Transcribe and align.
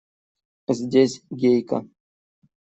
Здесь 0.67 1.21
Гейка! 1.29 1.85